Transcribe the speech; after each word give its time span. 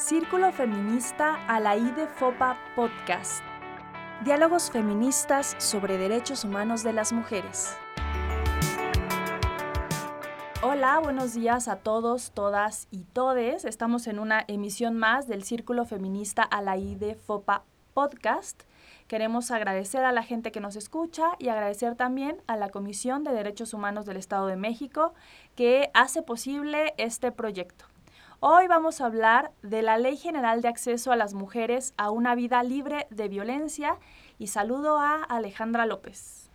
Círculo 0.00 0.50
Feminista 0.50 1.44
a 1.46 1.60
la 1.60 1.76
IDE 1.76 2.06
FOPA 2.06 2.56
Podcast. 2.74 3.44
Diálogos 4.24 4.70
feministas 4.70 5.54
sobre 5.58 5.98
derechos 5.98 6.42
humanos 6.42 6.82
de 6.82 6.94
las 6.94 7.12
mujeres. 7.12 7.76
Hola, 10.62 11.00
buenos 11.00 11.34
días 11.34 11.68
a 11.68 11.76
todos, 11.76 12.32
todas 12.32 12.88
y 12.90 13.04
todes. 13.04 13.66
Estamos 13.66 14.06
en 14.06 14.18
una 14.18 14.42
emisión 14.48 14.96
más 14.96 15.28
del 15.28 15.44
Círculo 15.44 15.84
Feminista 15.84 16.44
a 16.44 16.62
la 16.62 16.78
IDE 16.78 17.14
FOPA 17.14 17.64
Podcast. 17.92 18.62
Queremos 19.06 19.50
agradecer 19.50 20.02
a 20.06 20.12
la 20.12 20.22
gente 20.22 20.50
que 20.50 20.60
nos 20.60 20.76
escucha 20.76 21.32
y 21.38 21.48
agradecer 21.48 21.94
también 21.94 22.40
a 22.46 22.56
la 22.56 22.70
Comisión 22.70 23.22
de 23.22 23.32
Derechos 23.32 23.74
Humanos 23.74 24.06
del 24.06 24.16
Estado 24.16 24.46
de 24.46 24.56
México 24.56 25.12
que 25.56 25.90
hace 25.92 26.22
posible 26.22 26.94
este 26.96 27.32
proyecto. 27.32 27.89
Hoy 28.42 28.68
vamos 28.68 29.02
a 29.02 29.04
hablar 29.04 29.52
de 29.60 29.82
la 29.82 29.98
Ley 29.98 30.16
General 30.16 30.62
de 30.62 30.68
Acceso 30.68 31.12
a 31.12 31.16
las 31.16 31.34
Mujeres 31.34 31.92
a 31.98 32.10
una 32.10 32.34
vida 32.34 32.62
libre 32.62 33.06
de 33.10 33.28
violencia 33.28 33.98
y 34.38 34.46
saludo 34.46 34.98
a 34.98 35.22
Alejandra 35.24 35.84
López. 35.84 36.49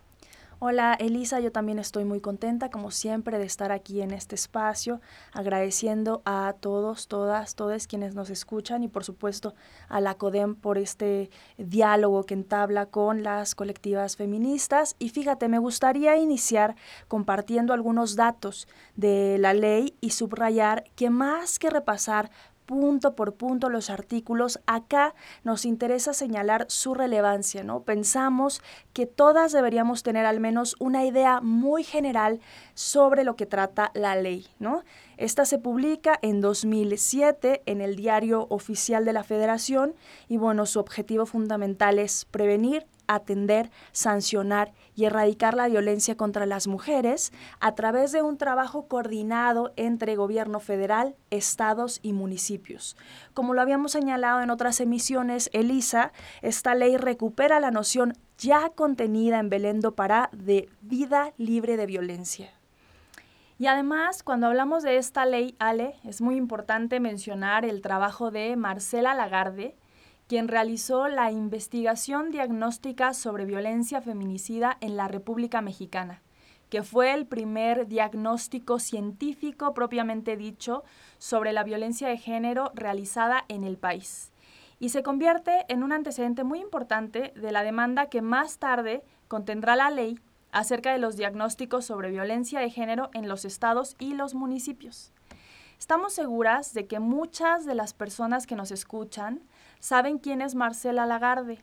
Hola 0.58 0.94
Elisa, 0.94 1.38
yo 1.40 1.52
también 1.52 1.78
estoy 1.78 2.06
muy 2.06 2.22
contenta 2.22 2.70
como 2.70 2.90
siempre 2.90 3.36
de 3.36 3.44
estar 3.44 3.72
aquí 3.72 4.00
en 4.00 4.10
este 4.10 4.34
espacio, 4.34 5.02
agradeciendo 5.34 6.22
a 6.24 6.54
todos, 6.58 7.08
todas, 7.08 7.54
todos 7.56 7.86
quienes 7.86 8.14
nos 8.14 8.30
escuchan 8.30 8.82
y 8.82 8.88
por 8.88 9.04
supuesto 9.04 9.54
a 9.90 10.00
la 10.00 10.14
CODEM 10.14 10.54
por 10.54 10.78
este 10.78 11.28
diálogo 11.58 12.24
que 12.24 12.32
entabla 12.32 12.86
con 12.86 13.22
las 13.22 13.54
colectivas 13.54 14.16
feministas. 14.16 14.96
Y 14.98 15.10
fíjate, 15.10 15.48
me 15.48 15.58
gustaría 15.58 16.16
iniciar 16.16 16.74
compartiendo 17.06 17.74
algunos 17.74 18.16
datos 18.16 18.66
de 18.94 19.36
la 19.38 19.52
ley 19.52 19.94
y 20.00 20.12
subrayar 20.12 20.84
que 20.96 21.10
más 21.10 21.58
que 21.58 21.68
repasar 21.68 22.30
punto 22.66 23.14
por 23.14 23.34
punto 23.34 23.70
los 23.70 23.88
artículos, 23.88 24.60
acá 24.66 25.14
nos 25.44 25.64
interesa 25.64 26.12
señalar 26.12 26.66
su 26.68 26.94
relevancia, 26.94 27.64
¿no? 27.64 27.80
Pensamos 27.82 28.60
que 28.92 29.06
todas 29.06 29.52
deberíamos 29.52 30.02
tener 30.02 30.26
al 30.26 30.40
menos 30.40 30.76
una 30.78 31.04
idea 31.04 31.40
muy 31.40 31.84
general 31.84 32.40
sobre 32.74 33.24
lo 33.24 33.36
que 33.36 33.46
trata 33.46 33.92
la 33.94 34.16
ley, 34.16 34.46
¿no? 34.58 34.82
Esta 35.16 35.46
se 35.46 35.58
publica 35.58 36.18
en 36.20 36.40
2007 36.40 37.62
en 37.64 37.80
el 37.80 37.96
Diario 37.96 38.46
Oficial 38.50 39.04
de 39.04 39.14
la 39.14 39.24
Federación 39.24 39.94
y 40.28 40.36
bueno, 40.36 40.66
su 40.66 40.78
objetivo 40.78 41.24
fundamental 41.24 41.98
es 41.98 42.26
prevenir, 42.26 42.86
atender, 43.08 43.70
sancionar 43.92 44.72
y 44.94 45.04
erradicar 45.04 45.54
la 45.54 45.68
violencia 45.68 46.16
contra 46.16 46.46
las 46.46 46.66
mujeres 46.66 47.32
a 47.60 47.74
través 47.74 48.12
de 48.12 48.22
un 48.22 48.38
trabajo 48.38 48.86
coordinado 48.86 49.72
entre 49.76 50.16
gobierno 50.16 50.60
federal, 50.60 51.16
estados 51.30 52.00
y 52.02 52.12
municipios. 52.12 52.96
Como 53.34 53.54
lo 53.54 53.60
habíamos 53.60 53.92
señalado 53.92 54.40
en 54.40 54.50
otras 54.50 54.80
emisiones, 54.80 55.50
Elisa, 55.52 56.12
esta 56.42 56.74
ley 56.74 56.96
recupera 56.96 57.60
la 57.60 57.70
noción 57.70 58.14
ya 58.38 58.70
contenida 58.70 59.38
en 59.38 59.48
Belén 59.48 59.80
do 59.80 59.94
Pará 59.94 60.28
de 60.32 60.68
vida 60.82 61.32
libre 61.38 61.76
de 61.76 61.86
violencia. 61.86 62.50
Y 63.58 63.66
además, 63.68 64.22
cuando 64.22 64.48
hablamos 64.48 64.82
de 64.82 64.98
esta 64.98 65.24
ley, 65.24 65.54
Ale, 65.58 65.94
es 66.04 66.20
muy 66.20 66.36
importante 66.36 67.00
mencionar 67.00 67.64
el 67.64 67.80
trabajo 67.80 68.30
de 68.30 68.54
Marcela 68.56 69.14
Lagarde, 69.14 69.74
quien 70.26 70.48
realizó 70.48 71.06
la 71.08 71.30
investigación 71.30 72.30
diagnóstica 72.30 73.14
sobre 73.14 73.44
violencia 73.44 74.00
feminicida 74.00 74.76
en 74.80 74.96
la 74.96 75.06
República 75.06 75.60
Mexicana, 75.60 76.22
que 76.68 76.82
fue 76.82 77.14
el 77.14 77.26
primer 77.26 77.86
diagnóstico 77.86 78.80
científico 78.80 79.72
propiamente 79.72 80.36
dicho 80.36 80.82
sobre 81.18 81.52
la 81.52 81.62
violencia 81.62 82.08
de 82.08 82.18
género 82.18 82.72
realizada 82.74 83.44
en 83.48 83.62
el 83.62 83.76
país. 83.78 84.32
Y 84.80 84.88
se 84.88 85.04
convierte 85.04 85.64
en 85.68 85.84
un 85.84 85.92
antecedente 85.92 86.42
muy 86.42 86.60
importante 86.60 87.32
de 87.36 87.52
la 87.52 87.62
demanda 87.62 88.06
que 88.06 88.20
más 88.20 88.58
tarde 88.58 89.04
contendrá 89.28 89.76
la 89.76 89.90
ley 89.90 90.18
acerca 90.50 90.92
de 90.92 90.98
los 90.98 91.16
diagnósticos 91.16 91.84
sobre 91.84 92.10
violencia 92.10 92.60
de 92.60 92.70
género 92.70 93.10
en 93.14 93.28
los 93.28 93.44
estados 93.44 93.94
y 93.98 94.14
los 94.14 94.34
municipios. 94.34 95.12
Estamos 95.78 96.14
seguras 96.14 96.72
de 96.74 96.86
que 96.86 96.98
muchas 96.98 97.64
de 97.64 97.74
las 97.74 97.92
personas 97.92 98.46
que 98.46 98.56
nos 98.56 98.70
escuchan 98.70 99.42
saben 99.86 100.18
quién 100.18 100.42
es 100.42 100.56
Marcela 100.56 101.06
Lagarde. 101.06 101.62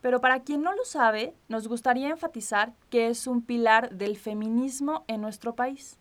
Pero 0.00 0.22
para 0.22 0.40
quien 0.40 0.62
no 0.62 0.74
lo 0.74 0.82
sabe, 0.86 1.34
nos 1.48 1.68
gustaría 1.68 2.08
enfatizar 2.08 2.72
que 2.88 3.08
es 3.08 3.26
un 3.26 3.42
pilar 3.42 3.90
del 3.90 4.16
feminismo 4.16 5.04
en 5.08 5.20
nuestro 5.20 5.54
país. 5.54 5.98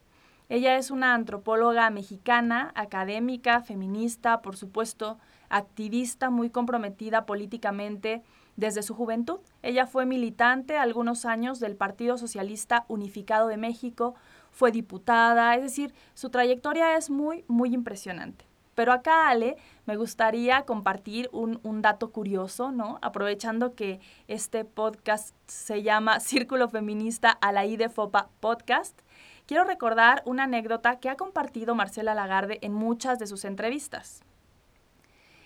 Ella 0.48 0.78
es 0.78 0.90
una 0.90 1.14
antropóloga 1.14 1.90
mexicana, 1.90 2.72
académica, 2.76 3.60
feminista, 3.60 4.42
por 4.42 4.56
supuesto, 4.56 5.20
activista 5.50 6.30
muy 6.30 6.50
comprometida 6.50 7.26
políticamente 7.26 8.24
desde 8.56 8.82
su 8.82 8.96
juventud. 8.96 9.42
Ella 9.62 9.86
fue 9.86 10.06
militante 10.06 10.78
algunos 10.78 11.26
años 11.26 11.60
del 11.60 11.76
Partido 11.76 12.18
Socialista 12.18 12.86
Unificado 12.88 13.50
de 13.50 13.58
México, 13.58 14.16
fue 14.52 14.72
diputada, 14.72 15.54
es 15.56 15.62
decir, 15.62 15.94
su 16.14 16.30
trayectoria 16.30 16.96
es 16.96 17.10
muy, 17.10 17.44
muy 17.50 17.74
impresionante. 17.74 18.49
Pero 18.80 18.94
acá, 18.94 19.28
Ale, 19.28 19.58
me 19.86 19.98
gustaría 19.98 20.62
compartir 20.62 21.30
un, 21.34 21.82
dato 21.82 22.14
curioso, 22.14 22.72
¿no? 22.72 22.98
Aprovechando 23.02 23.76
que 23.76 24.00
este 24.30 24.64
podcast 24.64 25.36
se 25.48 25.84
llama 25.84 26.20
Círculo 26.22 26.70
Feminista 26.70 27.30
a 27.30 27.52
la 27.52 27.66
IDEFOPA 27.66 28.30
Podcast, 28.40 28.98
quiero 29.46 29.66
recordar 29.66 30.24
una 30.26 30.46
anécdota 30.46 30.98
que 31.02 31.10
ha 31.10 31.18
compartido 31.18 31.76
Marcela 31.76 32.16
Lagarde 32.16 32.60
en 32.62 32.72
muchas 32.72 33.20
de 33.20 33.28
sus 33.28 33.44
entrevistas. 33.44 34.22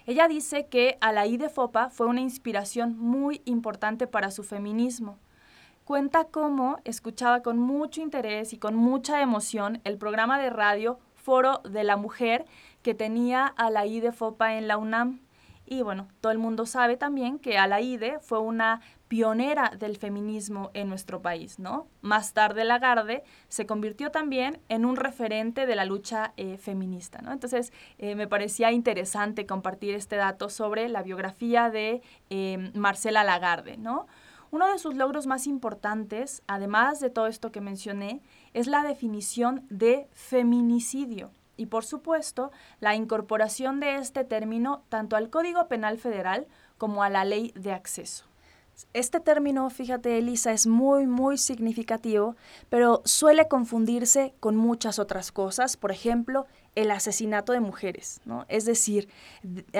Ella 0.05 0.27
dice 0.27 0.67
que 0.67 0.99
a 1.01 1.11
la 1.11 1.25
IDEFOPA 1.25 1.89
fue 1.89 2.05
una 2.05 2.21
inspiración 2.21 2.95
muy 2.99 3.41
importante 3.45 4.05
para 4.05 4.29
su 4.29 4.43
feminismo. 4.43 5.17
Cuenta 5.85 6.25
cómo 6.25 6.77
escuchaba 6.83 7.41
con 7.41 7.57
mucho 7.57 7.99
interés 7.99 8.53
y 8.53 8.59
con 8.59 8.75
mucha 8.75 9.23
emoción 9.23 9.81
el 9.85 9.97
programa 9.97 10.37
de 10.37 10.51
radio 10.51 10.99
Foro 11.23 11.61
de 11.63 11.85
la 11.85 11.95
Mujer 11.95 12.45
que 12.83 12.93
tenía 12.93 13.47
a 13.47 13.69
la 13.71 13.85
IDE 13.85 14.11
FOPA 14.11 14.55
en 14.55 14.67
la 14.67 14.77
UNAM. 14.77 15.21
Y 15.65 15.81
bueno, 15.81 16.09
todo 16.19 16.31
el 16.31 16.37
mundo 16.37 16.65
sabe 16.65 16.97
también 16.97 17.39
que 17.39 17.57
Alaide 17.57 18.19
fue 18.19 18.39
una 18.39 18.81
pionera 19.07 19.71
del 19.79 19.95
feminismo 19.95 20.71
en 20.73 20.89
nuestro 20.89 21.21
país, 21.21 21.57
¿no? 21.57 21.87
Más 22.01 22.33
tarde 22.33 22.65
Lagarde 22.65 23.23
se 23.47 23.65
convirtió 23.65 24.11
también 24.11 24.59
en 24.67 24.85
un 24.85 24.97
referente 24.97 25.65
de 25.65 25.75
la 25.75 25.85
lucha 25.85 26.33
eh, 26.35 26.57
feminista, 26.57 27.21
¿no? 27.21 27.31
Entonces, 27.31 27.71
eh, 27.97 28.15
me 28.15 28.27
parecía 28.27 28.71
interesante 28.71 29.45
compartir 29.45 29.95
este 29.95 30.17
dato 30.17 30.49
sobre 30.49 30.89
la 30.89 31.01
biografía 31.01 31.69
de 31.69 32.01
eh, 32.29 32.71
Marcela 32.73 33.23
Lagarde, 33.23 33.77
¿no? 33.77 34.07
Uno 34.51 34.67
de 34.67 34.77
sus 34.77 34.95
logros 34.95 35.27
más 35.27 35.47
importantes, 35.47 36.43
además 36.45 36.99
de 36.99 37.09
todo 37.09 37.27
esto 37.27 37.51
que 37.51 37.61
mencioné, 37.61 38.21
es 38.53 38.67
la 38.67 38.83
definición 38.83 39.65
de 39.69 40.07
feminicidio 40.11 41.31
y, 41.57 41.67
por 41.67 41.85
supuesto, 41.85 42.51
la 42.79 42.95
incorporación 42.95 43.79
de 43.79 43.95
este 43.95 44.23
término 44.23 44.83
tanto 44.89 45.15
al 45.15 45.29
Código 45.29 45.67
Penal 45.67 45.97
Federal 45.97 46.47
como 46.77 47.03
a 47.03 47.09
la 47.09 47.25
Ley 47.25 47.51
de 47.55 47.71
Acceso. 47.71 48.25
Este 48.93 49.19
término, 49.19 49.69
fíjate 49.69 50.17
Elisa, 50.17 50.51
es 50.51 50.67
muy, 50.67 51.07
muy 51.07 51.37
significativo, 51.37 52.35
pero 52.69 53.01
suele 53.05 53.47
confundirse 53.47 54.33
con 54.39 54.55
muchas 54.55 54.99
otras 54.99 55.31
cosas, 55.31 55.77
por 55.77 55.91
ejemplo, 55.91 56.45
el 56.75 56.89
asesinato 56.91 57.53
de 57.53 57.59
mujeres, 57.59 58.19
¿no? 58.25 58.45
Es 58.49 58.65
decir, 58.65 59.07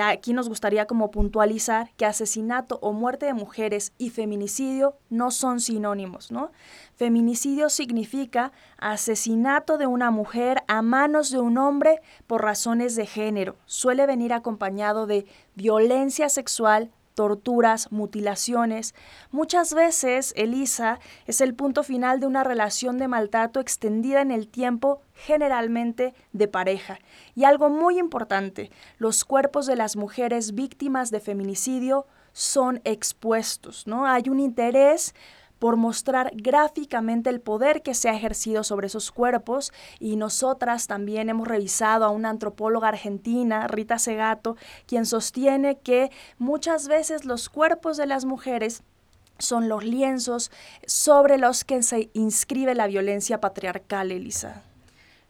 aquí 0.00 0.32
nos 0.32 0.48
gustaría 0.48 0.86
como 0.86 1.10
puntualizar 1.10 1.90
que 1.96 2.06
asesinato 2.06 2.78
o 2.82 2.92
muerte 2.92 3.26
de 3.26 3.34
mujeres 3.34 3.92
y 3.98 4.10
feminicidio 4.10 4.96
no 5.10 5.30
son 5.30 5.60
sinónimos, 5.60 6.30
¿no? 6.30 6.52
Feminicidio 6.94 7.68
significa 7.68 8.52
asesinato 8.78 9.76
de 9.76 9.86
una 9.86 10.12
mujer 10.12 10.62
a 10.68 10.82
manos 10.82 11.30
de 11.30 11.40
un 11.40 11.58
hombre 11.58 12.00
por 12.26 12.42
razones 12.42 12.94
de 12.94 13.06
género. 13.06 13.56
Suele 13.66 14.06
venir 14.06 14.32
acompañado 14.32 15.06
de 15.06 15.26
violencia 15.56 16.28
sexual, 16.28 16.90
torturas, 17.14 17.90
mutilaciones. 17.92 18.94
Muchas 19.30 19.72
veces, 19.72 20.32
Elisa, 20.36 21.00
es 21.26 21.40
el 21.40 21.54
punto 21.54 21.82
final 21.82 22.20
de 22.20 22.26
una 22.26 22.44
relación 22.44 22.98
de 22.98 23.08
maltrato 23.08 23.60
extendida 23.60 24.20
en 24.20 24.30
el 24.30 24.48
tiempo, 24.48 25.00
generalmente 25.14 26.14
de 26.32 26.48
pareja. 26.48 26.98
Y 27.34 27.44
algo 27.44 27.70
muy 27.70 27.98
importante, 27.98 28.70
los 28.98 29.24
cuerpos 29.24 29.66
de 29.66 29.76
las 29.76 29.96
mujeres 29.96 30.54
víctimas 30.54 31.10
de 31.10 31.20
feminicidio 31.20 32.06
son 32.32 32.80
expuestos, 32.84 33.86
¿no? 33.86 34.06
Hay 34.06 34.28
un 34.28 34.40
interés 34.40 35.14
por 35.64 35.78
mostrar 35.78 36.30
gráficamente 36.34 37.30
el 37.30 37.40
poder 37.40 37.80
que 37.80 37.94
se 37.94 38.10
ha 38.10 38.14
ejercido 38.14 38.64
sobre 38.64 38.88
esos 38.88 39.10
cuerpos 39.10 39.72
y 39.98 40.16
nosotras 40.16 40.86
también 40.86 41.30
hemos 41.30 41.48
revisado 41.48 42.04
a 42.04 42.10
una 42.10 42.28
antropóloga 42.28 42.88
argentina, 42.88 43.66
Rita 43.66 43.98
Segato, 43.98 44.58
quien 44.86 45.06
sostiene 45.06 45.78
que 45.78 46.10
muchas 46.36 46.86
veces 46.86 47.24
los 47.24 47.48
cuerpos 47.48 47.96
de 47.96 48.04
las 48.04 48.26
mujeres 48.26 48.82
son 49.38 49.70
los 49.70 49.82
lienzos 49.84 50.50
sobre 50.86 51.38
los 51.38 51.64
que 51.64 51.82
se 51.82 52.10
inscribe 52.12 52.74
la 52.74 52.86
violencia 52.86 53.40
patriarcal, 53.40 54.12
Elisa. 54.12 54.62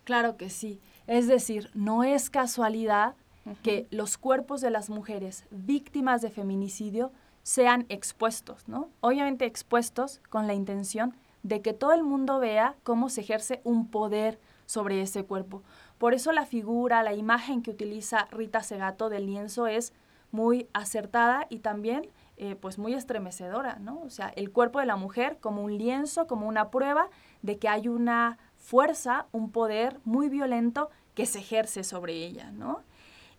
Claro 0.02 0.36
que 0.36 0.50
sí. 0.50 0.80
Es 1.06 1.28
decir, 1.28 1.70
no 1.74 2.02
es 2.02 2.28
casualidad 2.28 3.14
que 3.62 3.86
los 3.92 4.18
cuerpos 4.18 4.60
de 4.62 4.70
las 4.70 4.90
mujeres 4.90 5.44
víctimas 5.52 6.22
de 6.22 6.30
feminicidio 6.30 7.12
sean 7.44 7.86
expuestos, 7.90 8.66
¿no? 8.66 8.88
Obviamente 9.00 9.44
expuestos 9.44 10.20
con 10.30 10.48
la 10.48 10.54
intención 10.54 11.14
de 11.44 11.60
que 11.62 11.74
todo 11.74 11.92
el 11.92 12.02
mundo 12.02 12.40
vea 12.40 12.74
cómo 12.82 13.10
se 13.10 13.20
ejerce 13.20 13.60
un 13.62 13.88
poder 13.88 14.40
sobre 14.66 15.02
ese 15.02 15.24
cuerpo. 15.24 15.62
Por 15.98 16.14
eso 16.14 16.32
la 16.32 16.46
figura, 16.46 17.02
la 17.02 17.12
imagen 17.14 17.62
que 17.62 17.70
utiliza 17.70 18.26
Rita 18.30 18.62
Segato 18.62 19.10
del 19.10 19.26
lienzo 19.26 19.66
es 19.66 19.92
muy 20.32 20.68
acertada 20.72 21.46
y 21.50 21.58
también 21.60 22.08
eh, 22.38 22.56
pues 22.56 22.78
muy 22.78 22.94
estremecedora, 22.94 23.76
¿no? 23.78 24.00
O 24.00 24.10
sea, 24.10 24.32
el 24.34 24.50
cuerpo 24.50 24.80
de 24.80 24.86
la 24.86 24.96
mujer 24.96 25.36
como 25.38 25.62
un 25.62 25.76
lienzo, 25.78 26.26
como 26.26 26.48
una 26.48 26.70
prueba 26.70 27.08
de 27.42 27.58
que 27.58 27.68
hay 27.68 27.88
una 27.88 28.38
fuerza, 28.56 29.26
un 29.30 29.52
poder 29.52 30.00
muy 30.04 30.28
violento 30.28 30.90
que 31.14 31.26
se 31.26 31.40
ejerce 31.40 31.84
sobre 31.84 32.14
ella, 32.14 32.50
¿no? 32.50 32.80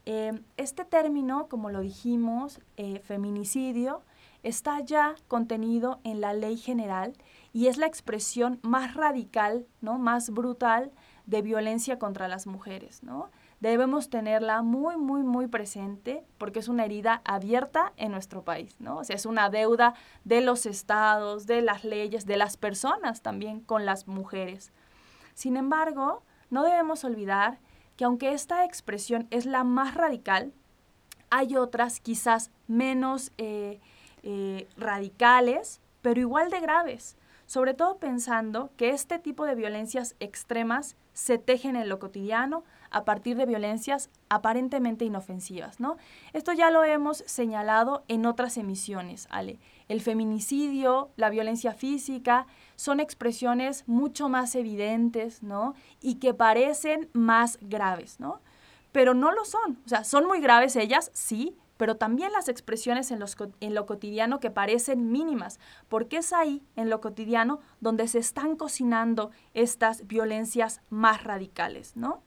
Eh, 0.06 0.40
este 0.58 0.86
término, 0.86 1.48
como 1.48 1.70
lo 1.70 1.82
dijimos, 1.82 2.60
eh, 2.78 3.00
feminicidio, 3.00 4.04
está 4.44 4.80
ya 4.82 5.16
contenido 5.28 6.00
en 6.04 6.22
la 6.22 6.34
ley 6.34 6.58
general 6.58 7.14
y 7.52 7.68
es 7.68 7.78
la 7.78 7.88
expresión 7.88 8.60
más 8.62 8.94
radical, 8.94 9.66
¿no? 9.82 9.98
más 9.98 10.30
brutal 10.30 10.92
de 11.26 11.42
violencia 11.42 11.98
contra 11.98 12.28
las 12.28 12.46
mujeres. 12.46 13.02
¿no? 13.02 13.32
Debemos 13.60 14.12
tenerla 14.12 14.62
muy, 14.62 14.98
muy, 14.98 15.24
muy 15.24 15.48
presente 15.48 16.24
porque 16.38 16.60
es 16.60 16.68
una 16.68 16.86
herida 16.86 17.24
abierta 17.26 17.94
en 17.98 18.12
nuestro 18.12 18.44
país. 18.44 18.76
¿no? 18.80 18.98
O 18.98 19.04
sea, 19.04 19.16
es 19.16 19.26
una 19.26 19.50
deuda 19.50 19.96
de 20.24 20.42
los 20.42 20.68
estados, 20.68 21.48
de 21.48 21.64
las 21.64 21.84
leyes, 21.84 22.28
de 22.28 22.38
las 22.38 22.56
personas 22.56 23.24
también 23.24 23.62
con 23.62 23.88
las 23.88 24.08
mujeres. 24.08 24.72
Sin 25.34 25.58
embargo, 25.58 26.22
no 26.52 26.64
debemos 26.64 27.04
olvidar 27.04 27.58
que 27.96 28.06
aunque 28.06 28.34
esta 28.34 28.66
expresión 28.66 29.28
es 29.32 29.46
la 29.46 29.64
más 29.64 29.96
radical, 29.96 30.54
hay 31.30 31.56
otras 31.56 32.00
quizás 32.00 32.52
menos 32.68 33.32
eh, 33.38 33.80
eh, 34.24 34.68
radicales, 34.78 35.82
pero 36.02 36.20
igual 36.20 36.50
de 36.50 36.60
graves, 36.60 37.18
sobre 37.46 37.74
todo 37.74 37.98
pensando 37.98 38.70
que 38.78 38.90
este 38.90 39.20
tipo 39.20 39.46
de 39.46 39.56
violencias 39.56 40.16
extremas 40.20 40.96
se 41.14 41.38
tejen 41.38 41.76
en 41.76 41.90
lo 41.90 42.00
cotidiano 42.00 42.64
a 42.96 43.04
partir 43.04 43.36
de 43.36 43.46
violencias 43.46 44.10
aparentemente 44.30 45.04
inofensivas, 45.04 45.82
¿no? 45.82 45.98
Esto 46.32 46.54
ya 46.54 46.72
lo 46.72 46.86
hemos 46.86 47.26
señalado 47.28 48.06
en 48.08 48.26
otras 48.26 48.56
emisiones, 48.56 49.28
Ale. 49.30 49.60
El 49.90 50.00
feminicidio, 50.00 51.10
la 51.18 51.30
violencia 51.30 51.74
física, 51.74 52.48
son 52.78 53.02
expresiones 53.02 53.84
mucho 53.86 54.30
más 54.30 54.56
evidentes, 54.56 55.44
¿no? 55.44 55.76
Y 56.02 56.16
que 56.16 56.34
parecen 56.34 57.10
más 57.12 57.58
graves, 57.60 58.22
¿no? 58.22 58.40
Pero 58.94 59.14
no 59.14 59.34
lo 59.34 59.44
son. 59.44 59.78
O 59.86 59.90
sea, 59.90 60.06
son 60.06 60.26
muy 60.26 60.40
graves 60.40 60.78
ellas, 60.78 61.12
sí, 61.14 61.58
pero 61.76 61.98
también 61.98 62.32
las 62.32 62.48
expresiones 62.48 63.12
en, 63.12 63.22
en, 63.60 63.76
lo 63.76 63.86
cotidiano 63.86 64.40
que 64.40 64.52
parecen 64.52 65.12
mínimas, 65.12 65.60
porque 65.90 66.20
es 66.20 66.32
ahí, 66.32 66.64
en 66.78 66.90
lo 66.90 67.02
cotidiano, 67.02 67.60
donde 67.82 68.08
se 68.08 68.20
están 68.20 68.56
cocinando 68.56 69.32
estas 69.54 70.08
violencias 70.08 70.80
más 70.90 71.26
radicales, 71.26 71.98
¿no? 71.98 72.24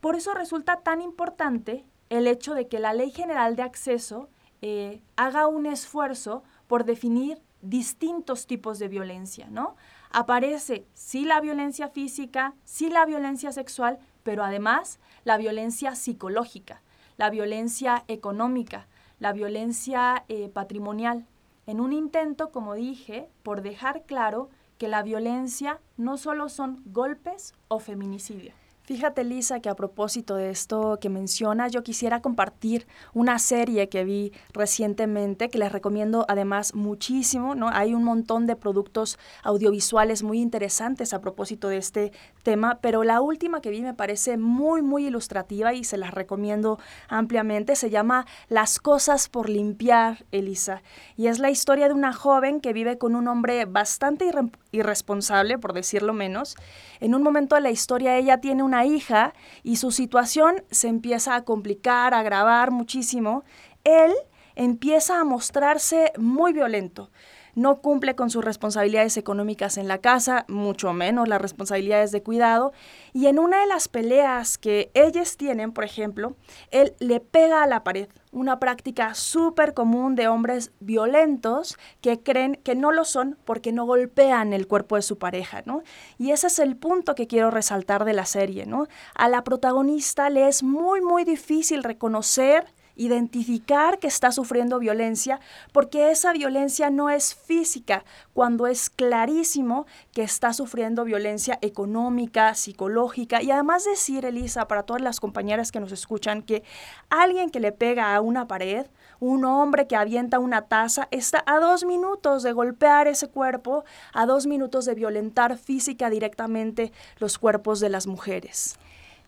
Por 0.00 0.16
eso 0.16 0.32
resulta 0.34 0.80
tan 0.80 1.02
importante 1.02 1.84
el 2.08 2.26
hecho 2.26 2.54
de 2.54 2.68
que 2.68 2.78
la 2.78 2.94
Ley 2.94 3.10
General 3.10 3.54
de 3.54 3.62
Acceso 3.62 4.28
eh, 4.62 5.02
haga 5.16 5.46
un 5.46 5.66
esfuerzo 5.66 6.42
por 6.66 6.84
definir 6.84 7.40
distintos 7.62 8.46
tipos 8.46 8.78
de 8.78 8.88
violencia, 8.88 9.48
¿no? 9.50 9.76
Aparece 10.10 10.86
sí 10.94 11.24
la 11.24 11.40
violencia 11.40 11.88
física, 11.88 12.54
sí 12.64 12.88
la 12.88 13.04
violencia 13.04 13.52
sexual, 13.52 13.98
pero 14.22 14.42
además 14.42 14.98
la 15.24 15.36
violencia 15.36 15.94
psicológica, 15.94 16.82
la 17.16 17.30
violencia 17.30 18.04
económica, 18.08 18.86
la 19.18 19.32
violencia 19.32 20.24
eh, 20.28 20.48
patrimonial, 20.48 21.26
en 21.66 21.80
un 21.80 21.92
intento, 21.92 22.50
como 22.50 22.74
dije, 22.74 23.28
por 23.42 23.62
dejar 23.62 24.04
claro 24.04 24.48
que 24.78 24.88
la 24.88 25.02
violencia 25.02 25.78
no 25.98 26.16
solo 26.16 26.48
son 26.48 26.82
golpes 26.86 27.54
o 27.68 27.78
feminicidio. 27.78 28.54
Fíjate, 28.82 29.22
Lisa, 29.22 29.60
que 29.60 29.68
a 29.68 29.76
propósito 29.76 30.34
de 30.34 30.50
esto 30.50 30.98
que 31.00 31.08
mencionas, 31.08 31.70
yo 31.70 31.84
quisiera 31.84 32.20
compartir 32.20 32.88
una 33.14 33.38
serie 33.38 33.88
que 33.88 34.02
vi 34.04 34.32
recientemente, 34.52 35.48
que 35.48 35.58
les 35.58 35.70
recomiendo 35.70 36.24
además 36.28 36.74
muchísimo, 36.74 37.54
¿no? 37.54 37.68
Hay 37.68 37.94
un 37.94 38.02
montón 38.02 38.48
de 38.48 38.56
productos 38.56 39.16
audiovisuales 39.44 40.24
muy 40.24 40.40
interesantes 40.40 41.14
a 41.14 41.20
propósito 41.20 41.68
de 41.68 41.76
este 41.76 42.12
tema, 42.42 42.80
pero 42.80 43.04
la 43.04 43.20
última 43.20 43.60
que 43.60 43.70
vi 43.70 43.80
me 43.80 43.94
parece 43.94 44.36
muy, 44.36 44.82
muy 44.82 45.06
ilustrativa 45.06 45.72
y 45.72 45.84
se 45.84 45.96
las 45.96 46.12
recomiendo 46.12 46.80
ampliamente. 47.08 47.76
Se 47.76 47.90
llama 47.90 48.26
Las 48.48 48.80
cosas 48.80 49.28
por 49.28 49.48
limpiar, 49.48 50.24
Elisa. 50.32 50.82
Y 51.16 51.28
es 51.28 51.38
la 51.38 51.50
historia 51.50 51.86
de 51.86 51.94
una 51.94 52.12
joven 52.12 52.60
que 52.60 52.72
vive 52.72 52.98
con 52.98 53.14
un 53.14 53.28
hombre 53.28 53.66
bastante 53.66 54.24
irresponsable, 54.72 55.58
por 55.58 55.72
decirlo 55.72 56.12
menos. 56.12 56.56
En 57.00 57.14
un 57.14 57.22
momento 57.22 57.54
de 57.54 57.60
la 57.60 57.70
historia 57.70 58.16
ella 58.16 58.40
tiene 58.40 58.62
una 58.62 58.84
hija 58.84 59.34
y 59.62 59.76
su 59.76 59.90
situación 59.90 60.62
se 60.70 60.88
empieza 60.88 61.34
a 61.34 61.44
complicar, 61.44 62.14
a 62.14 62.20
agravar 62.20 62.70
muchísimo. 62.70 63.44
Él 63.84 64.12
empieza 64.54 65.20
a 65.20 65.24
mostrarse 65.24 66.12
muy 66.18 66.52
violento 66.52 67.10
no 67.54 67.80
cumple 67.80 68.14
con 68.14 68.30
sus 68.30 68.44
responsabilidades 68.44 69.16
económicas 69.16 69.78
en 69.78 69.88
la 69.88 69.98
casa, 69.98 70.44
mucho 70.48 70.92
menos 70.92 71.28
las 71.28 71.40
responsabilidades 71.40 72.12
de 72.12 72.22
cuidado. 72.22 72.72
Y 73.12 73.26
en 73.26 73.38
una 73.38 73.60
de 73.60 73.66
las 73.66 73.88
peleas 73.88 74.58
que 74.58 74.90
ellos 74.94 75.36
tienen, 75.36 75.72
por 75.72 75.84
ejemplo, 75.84 76.36
él 76.70 76.94
le 77.00 77.20
pega 77.20 77.62
a 77.62 77.66
la 77.66 77.84
pared, 77.84 78.08
una 78.32 78.60
práctica 78.60 79.14
súper 79.14 79.74
común 79.74 80.14
de 80.14 80.28
hombres 80.28 80.72
violentos 80.80 81.76
que 82.00 82.20
creen 82.20 82.56
que 82.62 82.74
no 82.74 82.92
lo 82.92 83.04
son 83.04 83.36
porque 83.44 83.72
no 83.72 83.84
golpean 83.84 84.52
el 84.52 84.68
cuerpo 84.68 84.96
de 84.96 85.02
su 85.02 85.18
pareja, 85.18 85.62
¿no? 85.66 85.82
Y 86.18 86.30
ese 86.30 86.46
es 86.46 86.58
el 86.60 86.76
punto 86.76 87.14
que 87.14 87.26
quiero 87.26 87.50
resaltar 87.50 88.04
de 88.04 88.12
la 88.12 88.26
serie, 88.26 88.66
¿no? 88.66 88.86
A 89.14 89.28
la 89.28 89.42
protagonista 89.42 90.30
le 90.30 90.46
es 90.48 90.62
muy, 90.62 91.00
muy 91.00 91.24
difícil 91.24 91.82
reconocer 91.82 92.66
identificar 92.96 93.98
que 93.98 94.06
está 94.06 94.32
sufriendo 94.32 94.78
violencia, 94.78 95.40
porque 95.72 96.10
esa 96.10 96.32
violencia 96.32 96.90
no 96.90 97.10
es 97.10 97.34
física, 97.34 98.04
cuando 98.34 98.66
es 98.66 98.90
clarísimo 98.90 99.86
que 100.12 100.22
está 100.22 100.52
sufriendo 100.52 101.04
violencia 101.04 101.58
económica, 101.62 102.54
psicológica. 102.54 103.42
Y 103.42 103.50
además 103.50 103.84
decir, 103.84 104.24
Elisa, 104.24 104.68
para 104.68 104.82
todas 104.82 105.02
las 105.02 105.20
compañeras 105.20 105.72
que 105.72 105.80
nos 105.80 105.92
escuchan, 105.92 106.42
que 106.42 106.62
alguien 107.08 107.50
que 107.50 107.60
le 107.60 107.72
pega 107.72 108.14
a 108.14 108.20
una 108.20 108.46
pared, 108.46 108.86
un 109.20 109.44
hombre 109.44 109.86
que 109.86 109.96
avienta 109.96 110.38
una 110.38 110.62
taza, 110.62 111.08
está 111.10 111.42
a 111.46 111.58
dos 111.60 111.84
minutos 111.84 112.42
de 112.42 112.52
golpear 112.52 113.06
ese 113.06 113.28
cuerpo, 113.28 113.84
a 114.12 114.26
dos 114.26 114.46
minutos 114.46 114.86
de 114.86 114.94
violentar 114.94 115.58
física 115.58 116.10
directamente 116.10 116.92
los 117.18 117.38
cuerpos 117.38 117.80
de 117.80 117.90
las 117.90 118.06
mujeres. 118.06 118.78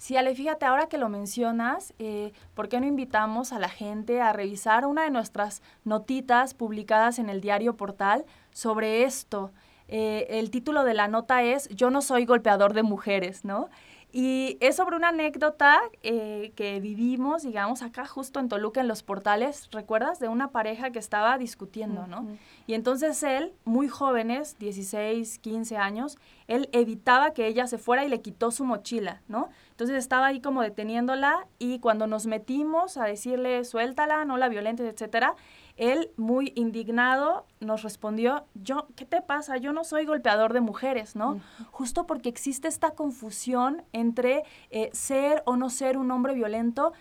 Sí, 0.03 0.17
Ale, 0.17 0.35
fíjate, 0.35 0.67
ahora 0.67 0.89
que 0.89 0.99
lo 0.99 1.09
mencionas, 1.09 1.95
eh, 2.01 2.33
¿por 2.55 2.69
qué 2.69 2.81
no 2.81 2.87
invitamos 2.87 3.53
a 3.53 3.61
la 3.61 3.69
gente 3.69 4.21
a 4.21 4.33
revisar 4.33 4.85
una 4.85 5.05
de 5.05 5.11
nuestras 5.11 5.63
notitas 5.85 6.55
publicadas 6.55 7.21
en 7.21 7.29
el 7.29 7.41
diario 7.41 7.77
Portal 7.77 8.25
sobre 8.51 9.05
esto? 9.05 9.53
Eh, 9.87 10.27
el 10.31 10.51
título 10.51 10.83
de 10.83 10.95
la 10.95 11.07
nota 11.07 11.45
es 11.45 11.69
Yo 11.69 11.91
no 11.91 12.03
soy 12.03 12.25
golpeador 12.25 12.75
de 12.75 12.83
mujeres, 12.83 13.45
¿no? 13.45 13.69
Y 14.11 14.59
es 14.61 14.77
sobre 14.77 14.97
una 14.97 15.09
anécdota 15.09 15.81
eh, 16.03 16.53
que 16.55 16.81
vivimos, 16.81 17.45
digamos, 17.45 17.81
acá 17.81 18.05
justo 18.05 18.41
en 18.41 18.49
Toluca, 18.49 18.81
en 18.81 18.89
los 18.89 19.03
portales, 19.03 19.69
¿recuerdas? 19.71 20.19
De 20.19 20.29
una 20.29 20.51
pareja 20.51 20.91
que 20.91 20.99
estaba 20.99 21.39
discutiendo, 21.39 22.07
¿no? 22.09 22.27
Y 22.67 22.75
entonces 22.75 23.23
él, 23.23 23.55
muy 23.65 23.89
jóvenes, 23.89 24.59
16, 24.59 25.39
15 25.39 25.77
años, 25.79 26.19
él 26.47 26.69
evitaba 26.73 27.33
que 27.33 27.47
ella 27.47 27.67
se 27.67 27.79
fuera 27.79 28.05
y 28.05 28.11
le 28.11 28.21
quitó 28.21 28.51
su 28.51 28.65
mochila, 28.65 29.23
¿no? 29.29 29.49
Entonces 29.73 29.97
estaba 29.97 30.27
ahí 30.27 30.41
como 30.41 30.63
deteniéndola 30.63 31.49
y 31.59 31.81
cuando 31.81 32.07
nos 32.07 32.27
metimos 32.27 32.97
a 32.97 33.05
decirle, 33.05 33.65
suéltala, 33.65 34.25
no 34.25 34.37
la 34.37 34.49
violentes, 34.49 34.93
etcétera, 34.93 35.35
él, 35.77 36.11
muy 36.17 36.53
indignado, 36.55 37.47
nos 37.61 37.83
respondió, 37.83 38.45
yo, 38.55 38.87
¿qué 38.95 39.07
te 39.07 39.23
pasa? 39.23 39.57
Yo 39.57 39.73
no 39.73 39.85
soy 39.85 40.05
golpeador 40.05 40.53
de 40.53 40.61
mujeres, 40.61 41.17
¿no? 41.17 41.41
Justo 41.71 42.07
porque 42.07 42.29
existe 42.29 42.69
esta 42.69 42.91
confusión 42.91 43.83
entre 43.93 44.45
eh, 44.71 44.91
ser 44.93 45.43
o 45.47 45.57
no 45.57 45.71
ser 45.71 45.97
un 45.97 46.11
hombre 46.11 46.35
violento 46.35 46.93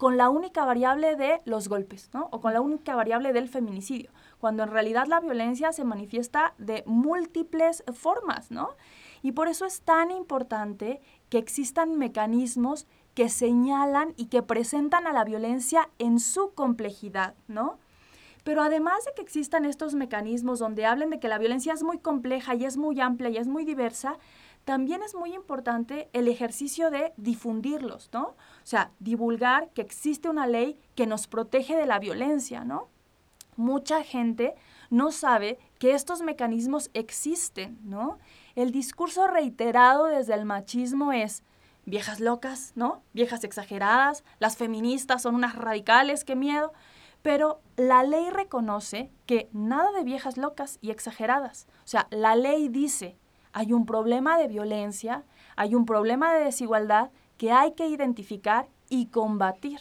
con 0.00 0.16
la 0.16 0.30
única 0.30 0.64
variable 0.64 1.14
de 1.16 1.42
los 1.44 1.68
golpes, 1.68 2.08
¿no? 2.14 2.28
O 2.32 2.40
con 2.40 2.54
la 2.54 2.62
única 2.62 2.94
variable 2.94 3.34
del 3.34 3.48
feminicidio, 3.48 4.10
cuando 4.38 4.62
en 4.62 4.70
realidad 4.70 5.06
la 5.08 5.20
violencia 5.20 5.72
se 5.72 5.84
manifiesta 5.84 6.54
de 6.56 6.82
múltiples 6.86 7.84
formas, 7.92 8.50
¿no? 8.50 8.70
Y 9.22 9.32
por 9.32 9.48
eso 9.48 9.66
es 9.66 9.82
tan 9.82 10.10
importante 10.10 11.02
que 11.30 11.38
existan 11.38 11.96
mecanismos 11.96 12.86
que 13.14 13.28
señalan 13.28 14.12
y 14.16 14.26
que 14.26 14.42
presentan 14.42 15.06
a 15.06 15.12
la 15.12 15.24
violencia 15.24 15.88
en 15.98 16.20
su 16.20 16.52
complejidad, 16.54 17.34
¿no? 17.48 17.78
Pero 18.44 18.62
además 18.62 19.04
de 19.04 19.12
que 19.14 19.22
existan 19.22 19.64
estos 19.64 19.94
mecanismos 19.94 20.58
donde 20.58 20.86
hablen 20.86 21.10
de 21.10 21.20
que 21.20 21.28
la 21.28 21.38
violencia 21.38 21.72
es 21.72 21.82
muy 21.82 21.98
compleja 21.98 22.54
y 22.54 22.64
es 22.64 22.76
muy 22.76 23.00
amplia 23.00 23.30
y 23.30 23.36
es 23.36 23.48
muy 23.48 23.64
diversa, 23.64 24.18
también 24.64 25.02
es 25.02 25.14
muy 25.14 25.34
importante 25.34 26.08
el 26.12 26.28
ejercicio 26.28 26.90
de 26.90 27.12
difundirlos, 27.16 28.10
¿no? 28.12 28.22
O 28.28 28.36
sea, 28.64 28.92
divulgar 28.98 29.70
que 29.70 29.82
existe 29.82 30.28
una 30.28 30.46
ley 30.46 30.78
que 30.94 31.06
nos 31.06 31.26
protege 31.26 31.76
de 31.76 31.86
la 31.86 31.98
violencia, 31.98 32.64
¿no? 32.64 32.88
Mucha 33.56 34.02
gente 34.02 34.54
no 34.90 35.12
sabe 35.12 35.58
que 35.78 35.92
estos 35.92 36.22
mecanismos 36.22 36.90
existen, 36.94 37.78
¿no? 37.84 38.18
El 38.54 38.72
discurso 38.72 39.26
reiterado 39.26 40.06
desde 40.06 40.34
el 40.34 40.44
machismo 40.44 41.12
es 41.12 41.42
viejas 41.86 42.20
locas, 42.20 42.72
¿no? 42.74 43.02
Viejas 43.12 43.44
exageradas, 43.44 44.24
las 44.38 44.56
feministas 44.56 45.22
son 45.22 45.34
unas 45.34 45.56
radicales, 45.56 46.24
qué 46.24 46.36
miedo. 46.36 46.72
Pero 47.22 47.60
la 47.76 48.02
ley 48.02 48.30
reconoce 48.30 49.10
que 49.26 49.48
nada 49.52 49.92
de 49.92 50.04
viejas 50.04 50.36
locas 50.36 50.78
y 50.80 50.90
exageradas. 50.90 51.66
O 51.84 51.88
sea, 51.88 52.06
la 52.10 52.34
ley 52.34 52.68
dice, 52.68 53.16
hay 53.52 53.72
un 53.72 53.84
problema 53.84 54.38
de 54.38 54.48
violencia, 54.48 55.24
hay 55.56 55.74
un 55.74 55.84
problema 55.84 56.32
de 56.32 56.44
desigualdad 56.44 57.10
que 57.36 57.52
hay 57.52 57.72
que 57.72 57.88
identificar 57.88 58.68
y 58.88 59.06
combatir. 59.06 59.80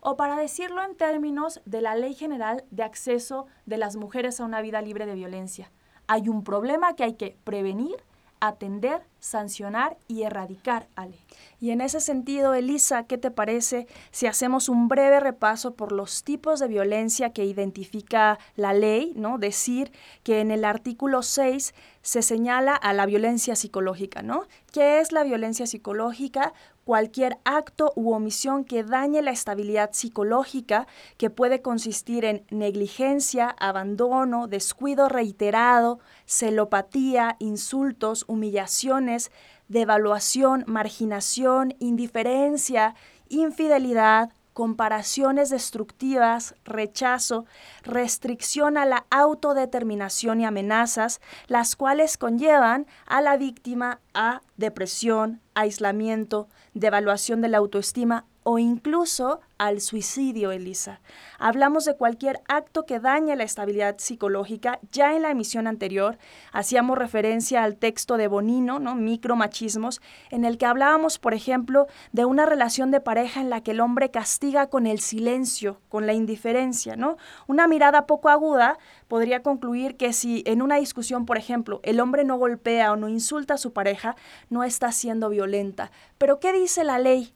O 0.00 0.16
para 0.16 0.36
decirlo 0.36 0.82
en 0.82 0.96
términos 0.96 1.60
de 1.64 1.82
la 1.82 1.94
Ley 1.94 2.14
General 2.14 2.64
de 2.70 2.82
Acceso 2.82 3.46
de 3.66 3.76
las 3.76 3.96
Mujeres 3.96 4.40
a 4.40 4.44
una 4.44 4.62
Vida 4.62 4.80
Libre 4.80 5.06
de 5.06 5.14
Violencia, 5.14 5.70
hay 6.10 6.28
un 6.28 6.42
problema 6.42 6.96
que 6.96 7.04
hay 7.04 7.12
que 7.14 7.36
prevenir, 7.44 7.94
atender, 8.40 9.00
sancionar 9.20 9.96
y 10.08 10.22
erradicar, 10.22 10.88
Ale. 10.96 11.16
Y 11.60 11.70
en 11.70 11.80
ese 11.80 12.00
sentido, 12.00 12.52
Elisa, 12.52 13.04
¿qué 13.04 13.16
te 13.16 13.30
parece 13.30 13.86
si 14.10 14.26
hacemos 14.26 14.68
un 14.68 14.88
breve 14.88 15.20
repaso 15.20 15.74
por 15.74 15.92
los 15.92 16.24
tipos 16.24 16.58
de 16.58 16.66
violencia 16.66 17.32
que 17.32 17.44
identifica 17.44 18.40
la 18.56 18.72
ley, 18.72 19.12
¿no? 19.14 19.38
Decir 19.38 19.92
que 20.24 20.40
en 20.40 20.50
el 20.50 20.64
artículo 20.64 21.22
6 21.22 21.74
se 22.02 22.22
señala 22.22 22.74
a 22.74 22.92
la 22.92 23.06
violencia 23.06 23.54
psicológica, 23.54 24.20
¿no? 24.20 24.48
¿Qué 24.72 24.98
es 24.98 25.12
la 25.12 25.22
violencia 25.22 25.68
psicológica? 25.68 26.54
Cualquier 26.90 27.38
acto 27.44 27.92
u 27.94 28.14
omisión 28.14 28.64
que 28.64 28.82
dañe 28.82 29.22
la 29.22 29.30
estabilidad 29.30 29.90
psicológica, 29.92 30.88
que 31.18 31.30
puede 31.30 31.62
consistir 31.62 32.24
en 32.24 32.44
negligencia, 32.50 33.48
abandono, 33.60 34.48
descuido 34.48 35.08
reiterado, 35.08 36.00
celopatía, 36.26 37.36
insultos, 37.38 38.24
humillaciones, 38.26 39.30
devaluación, 39.68 40.64
marginación, 40.66 41.76
indiferencia, 41.78 42.96
infidelidad, 43.28 44.32
comparaciones 44.60 45.48
destructivas, 45.48 46.54
rechazo, 46.66 47.46
restricción 47.82 48.76
a 48.76 48.84
la 48.84 49.06
autodeterminación 49.08 50.42
y 50.42 50.44
amenazas, 50.44 51.22
las 51.46 51.76
cuales 51.76 52.18
conllevan 52.18 52.86
a 53.06 53.22
la 53.22 53.38
víctima 53.38 54.00
a 54.12 54.42
depresión, 54.58 55.40
aislamiento, 55.54 56.46
devaluación 56.74 57.40
de 57.40 57.48
la 57.48 57.56
autoestima 57.56 58.26
o 58.42 58.58
incluso 58.58 59.40
al 59.58 59.82
suicidio, 59.82 60.52
Elisa. 60.52 61.00
Hablamos 61.38 61.84
de 61.84 61.94
cualquier 61.94 62.40
acto 62.48 62.86
que 62.86 62.98
dañe 62.98 63.36
la 63.36 63.44
estabilidad 63.44 63.96
psicológica. 63.98 64.80
Ya 64.90 65.14
en 65.14 65.22
la 65.22 65.30
emisión 65.30 65.66
anterior 65.66 66.16
hacíamos 66.50 66.96
referencia 66.96 67.62
al 67.62 67.76
texto 67.76 68.16
de 68.16 68.28
Bonino, 68.28 68.78
¿no? 68.78 68.94
Micromachismos, 68.94 70.00
en 70.30 70.46
el 70.46 70.56
que 70.56 70.64
hablábamos, 70.64 71.18
por 71.18 71.34
ejemplo, 71.34 71.88
de 72.12 72.24
una 72.24 72.46
relación 72.46 72.90
de 72.90 73.02
pareja 73.02 73.42
en 73.42 73.50
la 73.50 73.62
que 73.62 73.72
el 73.72 73.80
hombre 73.80 74.10
castiga 74.10 74.68
con 74.68 74.86
el 74.86 75.00
silencio, 75.00 75.80
con 75.90 76.06
la 76.06 76.14
indiferencia, 76.14 76.96
¿no? 76.96 77.18
Una 77.46 77.68
mirada 77.68 78.06
poco 78.06 78.30
aguda 78.30 78.78
podría 79.08 79.42
concluir 79.42 79.98
que 79.98 80.14
si 80.14 80.42
en 80.46 80.62
una 80.62 80.76
discusión, 80.76 81.26
por 81.26 81.36
ejemplo, 81.36 81.80
el 81.82 82.00
hombre 82.00 82.24
no 82.24 82.38
golpea 82.38 82.92
o 82.92 82.96
no 82.96 83.08
insulta 83.08 83.54
a 83.54 83.58
su 83.58 83.74
pareja, 83.74 84.16
no 84.48 84.64
está 84.64 84.90
siendo 84.92 85.28
violenta. 85.28 85.90
Pero 86.16 86.40
¿qué 86.40 86.54
dice 86.54 86.82
la 86.84 86.98
ley? 86.98 87.34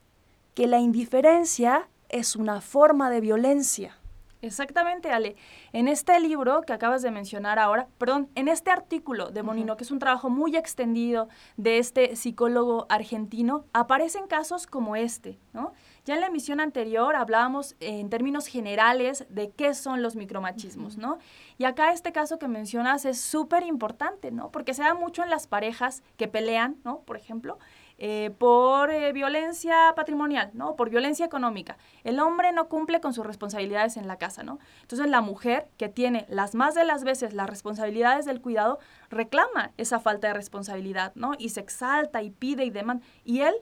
Que 0.54 0.66
la 0.66 0.78
indiferencia 0.78 1.88
es 2.08 2.36
una 2.36 2.60
forma 2.60 3.10
de 3.10 3.20
violencia. 3.20 3.98
Exactamente, 4.44 5.10
Ale. 5.10 5.36
En 5.72 5.88
este 5.88 6.20
libro 6.20 6.60
que 6.62 6.74
acabas 6.74 7.00
de 7.00 7.10
mencionar 7.10 7.58
ahora, 7.58 7.88
perdón, 7.96 8.28
en 8.34 8.48
este 8.48 8.70
artículo 8.70 9.30
de 9.30 9.42
Monino, 9.42 9.76
que 9.78 9.84
es 9.84 9.90
un 9.90 9.98
trabajo 9.98 10.28
muy 10.28 10.54
extendido 10.54 11.28
de 11.56 11.78
este 11.78 12.14
psicólogo 12.14 12.84
argentino, 12.90 13.64
aparecen 13.72 14.26
casos 14.26 14.66
como 14.66 14.96
este, 14.96 15.38
¿no? 15.54 15.72
Ya 16.04 16.14
en 16.14 16.20
la 16.20 16.26
emisión 16.26 16.60
anterior 16.60 17.16
hablábamos 17.16 17.74
en 17.80 18.10
términos 18.10 18.46
generales 18.46 19.24
de 19.30 19.50
qué 19.50 19.72
son 19.72 20.02
los 20.02 20.14
micromachismos, 20.14 20.98
¿no? 20.98 21.16
Y 21.56 21.64
acá 21.64 21.92
este 21.92 22.12
caso 22.12 22.38
que 22.38 22.46
mencionas 22.46 23.06
es 23.06 23.18
súper 23.18 23.62
importante, 23.62 24.30
¿no? 24.30 24.50
Porque 24.50 24.74
se 24.74 24.82
da 24.82 24.92
mucho 24.92 25.22
en 25.22 25.30
las 25.30 25.46
parejas 25.46 26.02
que 26.18 26.28
pelean, 26.28 26.76
¿no? 26.84 27.00
Por 27.00 27.16
ejemplo, 27.16 27.58
eh, 27.98 28.32
por 28.38 28.90
eh, 28.90 29.12
violencia 29.12 29.92
patrimonial, 29.94 30.50
¿no? 30.52 30.74
Por 30.74 30.90
violencia 30.90 31.24
económica. 31.24 31.78
El 32.02 32.18
hombre 32.18 32.50
no 32.50 32.68
cumple 32.68 33.00
con 33.00 33.14
sus 33.14 33.24
responsabilidades 33.24 33.96
en 33.96 34.08
la 34.08 34.18
casa, 34.18 34.42
¿no? 34.42 34.58
Entonces 34.82 35.08
la 35.08 35.20
mujer, 35.20 35.68
que 35.76 35.88
tiene 35.88 36.26
las 36.28 36.56
más 36.56 36.74
de 36.74 36.84
las 36.84 37.04
veces 37.04 37.34
las 37.34 37.48
responsabilidades 37.48 38.24
del 38.24 38.40
cuidado, 38.40 38.80
reclama 39.10 39.70
esa 39.76 40.00
falta 40.00 40.28
de 40.28 40.34
responsabilidad, 40.34 41.12
¿no? 41.14 41.32
Y 41.38 41.50
se 41.50 41.60
exalta 41.60 42.22
y 42.22 42.30
pide 42.30 42.64
y 42.64 42.70
demanda. 42.70 43.04
Y 43.24 43.42
él, 43.42 43.54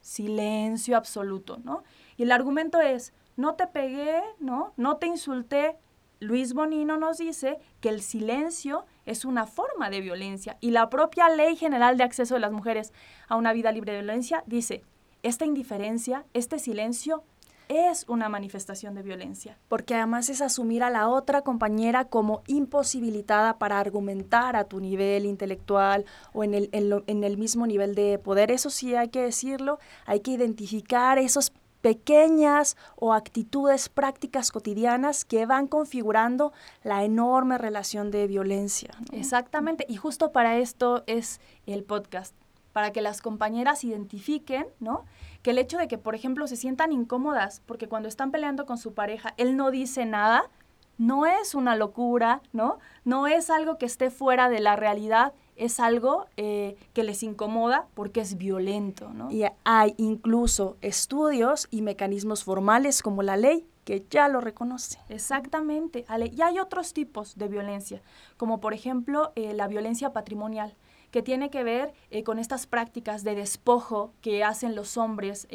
silencio 0.00 0.96
absoluto, 0.96 1.58
¿no? 1.62 1.84
Y 2.16 2.22
el 2.22 2.32
argumento 2.32 2.80
es, 2.80 3.12
no 3.36 3.56
te 3.56 3.66
pegué, 3.66 4.22
¿no? 4.38 4.72
No 4.78 4.96
te 4.96 5.06
insulté, 5.06 5.76
Luis 6.18 6.54
Bonino 6.54 6.96
nos 6.96 7.18
dice 7.18 7.58
que 7.80 7.90
el 7.90 8.00
silencio 8.00 8.86
es 9.06 9.24
una 9.24 9.46
forma 9.46 9.88
de 9.88 10.00
violencia 10.00 10.58
y 10.60 10.70
la 10.70 10.90
propia 10.90 11.28
Ley 11.28 11.56
General 11.56 11.96
de 11.96 12.04
Acceso 12.04 12.34
de 12.34 12.40
las 12.40 12.52
Mujeres 12.52 12.92
a 13.28 13.36
una 13.36 13.52
Vida 13.52 13.72
Libre 13.72 13.92
de 13.92 14.02
Violencia 14.02 14.44
dice, 14.46 14.82
esta 15.22 15.44
indiferencia, 15.44 16.24
este 16.34 16.58
silencio 16.58 17.24
es 17.68 18.04
una 18.08 18.28
manifestación 18.28 18.94
de 18.94 19.02
violencia. 19.02 19.58
Porque 19.68 19.94
además 19.94 20.28
es 20.30 20.40
asumir 20.40 20.82
a 20.82 20.90
la 20.90 21.08
otra 21.08 21.42
compañera 21.42 22.04
como 22.04 22.42
imposibilitada 22.46 23.58
para 23.58 23.80
argumentar 23.80 24.56
a 24.56 24.64
tu 24.64 24.80
nivel 24.80 25.26
intelectual 25.26 26.04
o 26.32 26.44
en 26.44 26.54
el, 26.54 26.70
en 26.72 27.24
el 27.24 27.36
mismo 27.38 27.66
nivel 27.66 27.94
de 27.94 28.18
poder. 28.18 28.50
Eso 28.50 28.70
sí 28.70 28.94
hay 28.94 29.08
que 29.08 29.22
decirlo, 29.22 29.78
hay 30.04 30.20
que 30.20 30.32
identificar 30.32 31.18
esos 31.18 31.52
pequeñas 31.80 32.76
o 32.96 33.12
actitudes 33.12 33.88
prácticas 33.88 34.50
cotidianas 34.50 35.24
que 35.24 35.46
van 35.46 35.66
configurando 35.66 36.52
la 36.82 37.04
enorme 37.04 37.58
relación 37.58 38.10
de 38.10 38.26
violencia. 38.26 38.90
Exactamente, 39.12 39.86
y 39.88 39.96
justo 39.96 40.32
para 40.32 40.56
esto 40.56 41.04
es 41.06 41.40
el 41.66 41.84
podcast, 41.84 42.34
para 42.72 42.92
que 42.92 43.00
las 43.00 43.22
compañeras 43.22 43.84
identifiquen, 43.84 44.66
¿no? 44.80 45.04
Que 45.42 45.50
el 45.50 45.58
hecho 45.58 45.78
de 45.78 45.88
que, 45.88 45.98
por 45.98 46.14
ejemplo, 46.14 46.46
se 46.46 46.56
sientan 46.56 46.92
incómodas 46.92 47.62
porque 47.66 47.88
cuando 47.88 48.08
están 48.08 48.30
peleando 48.30 48.66
con 48.66 48.78
su 48.78 48.94
pareja, 48.94 49.34
él 49.36 49.56
no 49.56 49.70
dice 49.70 50.04
nada, 50.04 50.50
no 50.98 51.26
es 51.26 51.54
una 51.54 51.76
locura, 51.76 52.42
¿no? 52.52 52.78
No 53.04 53.26
es 53.26 53.50
algo 53.50 53.78
que 53.78 53.86
esté 53.86 54.10
fuera 54.10 54.48
de 54.48 54.60
la 54.60 54.76
realidad 54.76 55.34
es 55.56 55.80
algo 55.80 56.26
eh, 56.36 56.76
que 56.92 57.02
les 57.02 57.22
incomoda 57.22 57.86
porque 57.94 58.20
es 58.20 58.36
violento, 58.36 59.10
¿no? 59.12 59.30
Y 59.30 59.44
hay 59.64 59.94
incluso 59.96 60.76
estudios 60.80 61.68
y 61.70 61.82
mecanismos 61.82 62.44
formales 62.44 63.02
como 63.02 63.22
la 63.22 63.36
ley 63.36 63.66
que 63.84 64.04
ya 64.10 64.28
lo 64.28 64.40
reconoce. 64.40 64.98
Exactamente, 65.08 66.04
Ale. 66.08 66.32
Y 66.36 66.42
hay 66.42 66.58
otros 66.58 66.92
tipos 66.92 67.36
de 67.36 67.48
violencia, 67.48 68.02
como 68.36 68.60
por 68.60 68.74
ejemplo 68.74 69.32
eh, 69.36 69.54
la 69.54 69.68
violencia 69.68 70.12
patrimonial, 70.12 70.74
que 71.12 71.22
tiene 71.22 71.50
que 71.50 71.62
ver 71.62 71.94
eh, 72.10 72.24
con 72.24 72.38
estas 72.38 72.66
prácticas 72.66 73.22
de 73.22 73.36
despojo 73.36 74.12
que 74.20 74.42
hacen 74.42 74.74
los 74.74 74.96
hombres 74.96 75.46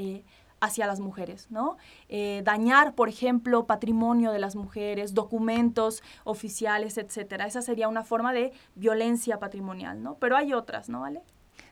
hacia 0.61 0.87
las 0.87 0.99
mujeres, 0.99 1.47
¿no? 1.49 1.77
Eh, 2.07 2.41
dañar, 2.45 2.95
por 2.95 3.09
ejemplo, 3.09 3.65
patrimonio 3.65 4.31
de 4.31 4.39
las 4.39 4.55
mujeres, 4.55 5.13
documentos 5.13 6.01
oficiales, 6.23 6.97
etcétera. 6.97 7.47
Esa 7.47 7.61
sería 7.61 7.89
una 7.89 8.03
forma 8.03 8.31
de 8.31 8.53
violencia 8.75 9.39
patrimonial, 9.39 10.01
¿no? 10.01 10.15
Pero 10.19 10.37
hay 10.37 10.53
otras, 10.53 10.87
¿no, 10.87 11.01
Vale? 11.01 11.23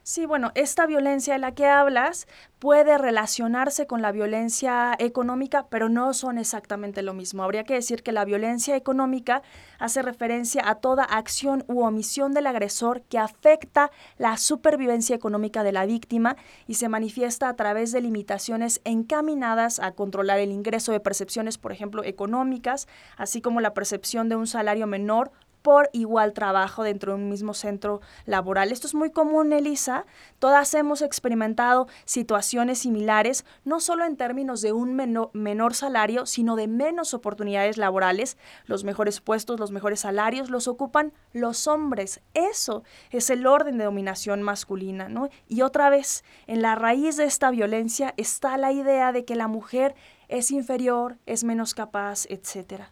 Sí, 0.09 0.25
bueno, 0.25 0.51
esta 0.55 0.87
violencia 0.87 1.33
de 1.33 1.39
la 1.39 1.53
que 1.53 1.67
hablas 1.67 2.27
puede 2.57 2.97
relacionarse 2.97 3.85
con 3.85 4.01
la 4.01 4.11
violencia 4.11 4.95
económica, 4.97 5.67
pero 5.69 5.87
no 5.87 6.15
son 6.15 6.39
exactamente 6.39 7.03
lo 7.03 7.13
mismo. 7.13 7.43
Habría 7.43 7.63
que 7.63 7.75
decir 7.75 8.01
que 8.01 8.11
la 8.11 8.25
violencia 8.25 8.75
económica 8.75 9.43
hace 9.77 10.01
referencia 10.01 10.67
a 10.67 10.73
toda 10.73 11.03
acción 11.03 11.63
u 11.67 11.83
omisión 11.83 12.33
del 12.33 12.47
agresor 12.47 13.03
que 13.03 13.19
afecta 13.19 13.91
la 14.17 14.37
supervivencia 14.37 15.15
económica 15.15 15.61
de 15.61 15.73
la 15.73 15.85
víctima 15.85 16.37
y 16.65 16.73
se 16.73 16.89
manifiesta 16.89 17.47
a 17.47 17.55
través 17.55 17.91
de 17.91 18.01
limitaciones 18.01 18.81
encaminadas 18.85 19.77
a 19.79 19.91
controlar 19.91 20.39
el 20.39 20.51
ingreso 20.51 20.91
de 20.91 21.01
percepciones, 21.01 21.59
por 21.59 21.71
ejemplo, 21.71 22.03
económicas, 22.03 22.87
así 23.15 23.41
como 23.41 23.61
la 23.61 23.75
percepción 23.75 24.27
de 24.27 24.37
un 24.37 24.47
salario 24.47 24.87
menor 24.87 25.31
por 25.61 25.89
igual 25.93 26.33
trabajo 26.33 26.83
dentro 26.83 27.13
de 27.13 27.19
un 27.19 27.29
mismo 27.29 27.53
centro 27.53 28.01
laboral. 28.25 28.71
Esto 28.71 28.87
es 28.87 28.95
muy 28.95 29.11
común, 29.11 29.53
Elisa. 29.53 30.05
Todas 30.39 30.73
hemos 30.73 31.01
experimentado 31.01 31.87
situaciones 32.05 32.79
similares, 32.79 33.45
no 33.65 33.79
solo 33.79 34.05
en 34.05 34.17
términos 34.17 34.61
de 34.61 34.73
un 34.73 34.95
menor, 34.95 35.73
salario, 35.73 36.25
sino 36.25 36.55
de 36.55 36.67
menos 36.67 37.13
oportunidades 37.13 37.77
laborales. 37.77 38.37
Los 38.65 38.83
mejores 38.83 39.21
puestos, 39.21 39.59
los 39.59 39.71
mejores 39.71 40.01
salarios 40.01 40.49
los 40.49 40.67
ocupan 40.67 41.13
los 41.33 41.67
hombres. 41.67 42.21
Eso 42.33 42.83
es 43.11 43.29
el 43.29 43.45
orden 43.45 43.77
de 43.77 43.85
dominación 43.85 44.41
masculina, 44.41 45.09
¿no? 45.09 45.29
Y 45.47 45.61
otra 45.61 45.89
vez, 45.89 46.23
en 46.47 46.61
la 46.61 46.75
raíz 46.75 47.17
de 47.17 47.25
esta 47.25 47.51
violencia 47.51 48.13
está 48.17 48.57
la 48.57 48.71
idea 48.71 49.11
de 49.11 49.25
que 49.25 49.35
la 49.35 49.47
mujer 49.47 49.95
es 50.27 50.51
inferior, 50.51 51.17
es 51.25 51.43
menos 51.43 51.73
capaz, 51.73 52.25
etcétera. 52.29 52.91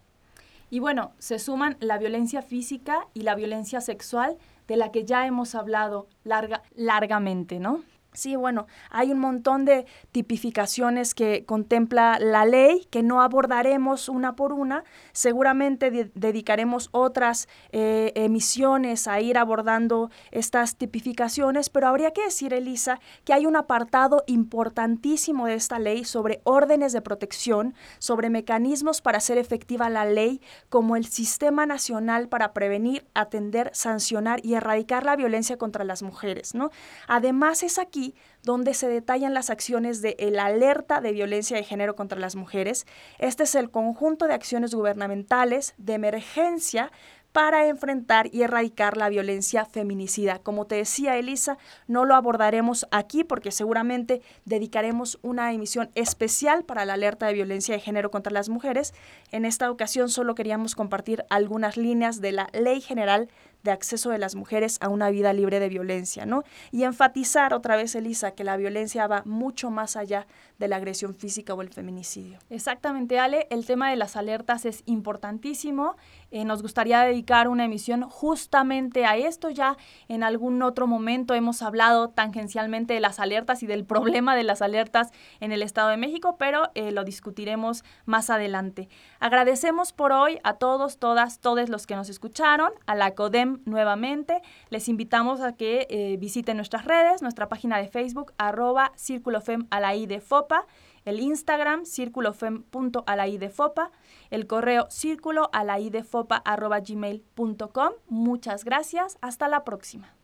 Y 0.70 0.80
bueno, 0.80 1.12
se 1.18 1.40
suman 1.40 1.78
la 1.80 1.98
violencia 1.98 2.42
física 2.42 3.08
y 3.14 3.22
la 3.22 3.36
violencia 3.36 3.82
sexual 3.82 4.38
de 4.68 4.78
la 4.78 4.92
que 4.92 5.06
ya 5.06 5.26
hemos 5.26 5.56
hablado 5.56 6.08
larga, 6.24 6.62
largamente, 6.76 7.60
¿no? 7.60 7.84
Sí, 8.18 8.36
bueno, 8.36 8.66
hay 8.90 9.12
un 9.12 9.20
montón 9.20 9.64
de 9.64 9.86
tipificaciones 10.12 11.14
que 11.14 11.46
contempla 11.46 12.18
la 12.20 12.46
ley 12.46 12.88
que 12.90 13.04
no 13.04 13.22
abordaremos 13.22 14.10
una 14.10 14.36
por 14.36 14.54
una. 14.54 14.84
Seguramente 15.12 15.92
dedicaremos 16.16 16.90
otras 16.94 17.48
eh, 17.72 18.14
emisiones 18.16 19.08
a 19.08 19.22
ir 19.22 19.38
abordando 19.38 20.10
estas 20.32 20.78
tipificaciones, 20.78 21.70
pero 21.70 21.90
habría 21.90 22.10
que 22.10 22.24
decir, 22.24 22.56
Elisa, 22.56 23.00
que 23.24 23.34
hay 23.34 23.46
un 23.46 23.56
apartado 23.56 24.24
importantísimo 24.26 25.46
de 25.46 25.54
esta 25.54 25.78
ley 25.78 26.04
sobre 26.04 26.42
órdenes 26.44 26.94
de 26.94 27.04
protección, 27.04 27.76
sobre 28.00 28.32
mecanismos 28.32 29.00
para 29.00 29.20
hacer 29.20 29.38
efectiva 29.38 29.92
la 29.92 30.06
ley, 30.06 30.42
como 30.70 30.96
el 30.96 31.06
Sistema 31.06 31.68
Nacional 31.68 32.30
para 32.30 32.52
Prevenir, 32.54 33.06
Atender, 33.14 33.70
Sancionar 33.76 34.44
y 34.44 34.56
Erradicar 34.56 35.06
la 35.06 35.16
Violencia 35.16 35.58
contra 35.60 35.84
las 35.84 36.02
Mujeres. 36.02 36.56
¿no? 36.56 36.72
Además, 37.08 37.62
es 37.62 37.78
aquí 37.78 38.07
donde 38.44 38.74
se 38.74 38.88
detallan 38.88 39.34
las 39.34 39.50
acciones 39.50 40.02
de 40.02 40.16
el 40.20 40.40
alerta 40.40 41.02
de 41.02 41.12
violencia 41.12 41.58
de 41.58 41.64
género 41.64 41.96
contra 41.96 42.20
las 42.20 42.36
mujeres. 42.36 42.86
Este 43.20 43.44
es 43.44 43.56
el 43.56 43.70
conjunto 43.70 44.28
de 44.28 44.34
acciones 44.34 44.74
gubernamentales 44.74 45.74
de 45.78 45.94
emergencia 45.94 46.92
para 47.38 47.68
enfrentar 47.68 48.34
y 48.34 48.42
erradicar 48.42 48.98
la 48.98 49.10
violencia 49.10 49.64
feminicida. 49.64 50.40
Como 50.40 50.66
te 50.66 50.74
decía 50.74 51.18
Elisa, 51.18 51.60
no 51.86 52.04
lo 52.04 52.16
abordaremos 52.16 52.88
aquí 52.90 53.24
porque 53.24 53.52
seguramente 53.52 54.24
dedicaremos 54.46 55.20
una 55.22 55.54
emisión 55.54 55.92
especial 55.94 56.64
para 56.64 56.84
la 56.86 56.94
alerta 56.94 57.28
de 57.28 57.34
violencia 57.34 57.76
de 57.76 57.82
género 57.82 58.10
contra 58.10 58.34
las 58.34 58.50
mujeres. 58.50 58.96
En 59.32 59.46
esta 59.46 59.70
ocasión 59.70 60.10
solo 60.10 60.34
queríamos 60.34 60.74
compartir 60.74 61.26
algunas 61.30 61.78
líneas 61.78 62.22
de 62.22 62.32
la 62.32 62.50
Ley 62.54 62.82
General 62.82 63.30
de 63.64 63.72
acceso 63.72 64.10
de 64.10 64.18
las 64.18 64.36
mujeres 64.36 64.78
a 64.82 64.90
una 64.90 65.10
vida 65.10 65.34
libre 65.34 65.60
de 65.60 65.70
violencia, 65.70 66.26
¿no? 66.26 66.44
Y 66.72 66.84
enfatizar 66.84 67.54
otra 67.54 67.76
vez, 67.76 67.96
Elisa, 67.96 68.32
que 68.32 68.44
la 68.44 68.58
violencia 68.58 69.08
va 69.08 69.24
mucho 69.26 69.70
más 69.70 69.96
allá 69.96 70.28
de 70.58 70.68
la 70.68 70.78
agresión 70.78 71.14
física 71.14 71.54
o 71.54 71.62
el 71.62 71.70
feminicidio. 71.70 72.40
Exactamente, 72.50 73.20
Ale, 73.20 73.48
el 73.50 73.66
tema 73.66 73.90
de 73.90 73.96
las 73.96 74.16
alertas 74.16 74.66
es 74.66 74.84
importantísimo. 74.86 75.96
Eh, 76.32 76.46
nos 76.46 76.62
gustaría 76.62 77.02
dedicar 77.02 77.48
una 77.48 77.66
emisión 77.66 78.04
justamente 78.04 79.06
a 79.06 79.18
esto. 79.18 79.50
Ya 79.50 79.78
en 80.08 80.24
algún 80.24 80.62
otro 80.62 80.88
momento 80.88 81.34
hemos 81.34 81.62
hablado 81.62 82.10
tangencialmente 82.10 82.94
de 82.94 83.00
las 83.00 83.20
alertas 83.20 83.64
y 83.64 83.68
del 83.68 83.86
problema 83.86 84.36
de 84.36 84.44
las 84.44 84.62
alertas 84.62 85.12
en 85.40 85.52
el 85.52 85.62
Estado 85.62 85.90
de 85.90 85.98
México, 85.98 86.38
pero 86.38 86.70
eh, 86.76 86.92
lo 86.92 87.04
discutiremos 87.04 87.84
más 88.06 88.30
adelante. 88.30 88.88
Agradecemos 89.20 89.94
por 89.94 90.12
hoy 90.12 90.40
a 90.44 90.54
todos, 90.54 90.98
todas, 90.98 91.40
todos 91.40 91.70
los 91.70 91.88
que 91.88 91.96
nos 91.96 92.10
escucharon, 92.10 92.72
a 92.86 92.96
la 92.96 93.14
CODEM 93.16 93.62
nuevamente. 93.66 94.42
Les 94.70 94.88
invitamos 94.88 95.42
a 95.42 95.54
que 95.54 95.88
eh, 95.90 96.18
visiten 96.18 96.58
nuestras 96.58 96.86
redes, 96.86 97.22
nuestra 97.22 97.50
página 97.50 97.78
de 97.78 97.88
Facebook, 97.88 98.34
arroba 98.38 98.92
círculofem 98.96 99.68
a 99.70 99.80
la 99.80 99.98
de 100.06 100.20
FOPA, 100.20 100.68
el 101.06 101.20
Instagram, 101.22 101.86
círculofem.alaí 101.86 103.38
de 103.38 103.50
FOPA, 103.50 103.90
el 104.30 104.48
correo 104.48 104.88
círculo 104.90 105.50
a 105.54 105.64
la 105.64 105.80
I 105.80 105.90
de 105.90 106.04
FOPA 106.04 106.38
arroba 106.38 106.80
gmail.com. 106.80 107.94
Muchas 108.08 108.66
gracias, 108.66 109.18
hasta 109.22 109.48
la 109.48 109.64
próxima. 109.64 110.17